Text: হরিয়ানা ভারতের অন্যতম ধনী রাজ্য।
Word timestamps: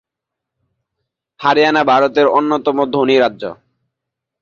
হরিয়ানা 1.39 1.81
ভারতের 1.83 2.27
অন্যতম 2.37 2.77
ধনী 2.93 3.15
রাজ্য। 3.17 3.43